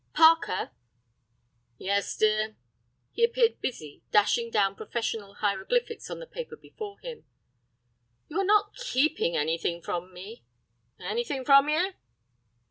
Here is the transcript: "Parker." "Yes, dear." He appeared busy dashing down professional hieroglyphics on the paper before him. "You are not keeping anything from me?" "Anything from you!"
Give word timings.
"Parker." 0.15 0.71
"Yes, 1.77 2.17
dear." 2.17 2.55
He 3.11 3.23
appeared 3.23 3.61
busy 3.61 4.01
dashing 4.09 4.49
down 4.49 4.73
professional 4.75 5.35
hieroglyphics 5.35 6.09
on 6.09 6.17
the 6.17 6.25
paper 6.25 6.55
before 6.55 6.97
him. 7.01 7.23
"You 8.27 8.39
are 8.39 8.43
not 8.43 8.73
keeping 8.75 9.37
anything 9.37 9.79
from 9.79 10.11
me?" 10.11 10.43
"Anything 10.99 11.45
from 11.45 11.69
you!" 11.69 11.93